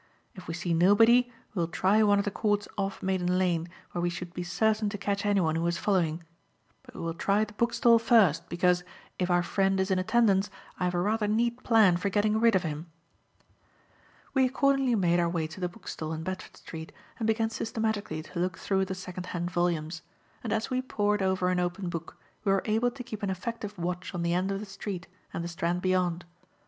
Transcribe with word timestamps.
If 0.33 0.47
we 0.47 0.55
see 0.55 0.73
nobody, 0.73 1.31
we 1.53 1.59
will 1.59 1.67
try 1.67 2.01
one 2.01 2.17
of 2.17 2.25
the 2.25 2.31
courts 2.31 2.67
off 2.75 3.03
Maiden 3.03 3.37
Lane 3.37 3.69
where 3.91 4.01
we 4.01 4.09
should 4.09 4.33
be 4.33 4.41
certain 4.41 4.89
to 4.89 4.97
catch 4.97 5.27
anyone 5.27 5.55
who 5.55 5.61
was 5.61 5.77
following. 5.77 6.23
But 6.81 6.95
we 6.95 7.01
will 7.01 7.13
try 7.13 7.45
the 7.45 7.53
bookstall 7.53 7.99
first 7.99 8.49
because, 8.49 8.83
if 9.19 9.29
our 9.29 9.43
friend 9.43 9.79
is 9.79 9.91
in 9.91 9.99
attendance, 9.99 10.49
I 10.79 10.85
have 10.85 10.95
a 10.95 10.99
rather 10.99 11.27
neat 11.27 11.61
plan 11.61 11.97
for 11.97 12.09
getting 12.09 12.39
rid 12.39 12.55
of 12.55 12.63
him." 12.63 12.87
We 14.33 14.43
accordingly 14.47 14.95
made 14.95 15.19
our 15.19 15.29
way 15.29 15.45
to 15.45 15.59
the 15.59 15.69
bookstall 15.69 16.13
in 16.13 16.23
Bedford 16.23 16.57
Street 16.57 16.91
and 17.19 17.27
began 17.27 17.51
systematically 17.51 18.23
to 18.23 18.39
look 18.39 18.57
through 18.57 18.85
the 18.85 18.95
second 18.95 19.27
hand 19.27 19.51
volumes; 19.51 20.01
and 20.43 20.51
as 20.51 20.71
we 20.71 20.81
pored 20.81 21.21
over 21.21 21.49
an 21.49 21.59
open 21.59 21.89
book, 21.89 22.17
we 22.43 22.51
were 22.51 22.63
able 22.65 22.89
to 22.89 23.03
keep 23.03 23.21
an 23.21 23.29
effective 23.29 23.77
watch 23.77 24.15
on 24.15 24.23
the 24.23 24.33
end 24.33 24.49
of 24.51 24.59
the 24.59 24.65
street 24.65 25.05
and 25.31 25.43
the 25.43 25.47
Strand 25.47 25.83
beyond. 25.83 26.25